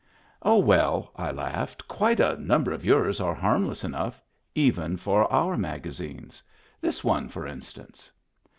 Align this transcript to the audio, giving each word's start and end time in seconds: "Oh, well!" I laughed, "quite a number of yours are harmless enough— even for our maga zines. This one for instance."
"Oh, 0.41 0.57
well!" 0.57 1.11
I 1.15 1.29
laughed, 1.29 1.87
"quite 1.87 2.19
a 2.19 2.35
number 2.35 2.71
of 2.71 2.83
yours 2.83 3.21
are 3.21 3.35
harmless 3.35 3.83
enough— 3.83 4.19
even 4.67 4.97
for 4.97 5.31
our 5.31 5.57
maga 5.57 5.89
zines. 5.91 6.41
This 6.81 7.03
one 7.03 7.29
for 7.29 7.45
instance." 7.45 8.11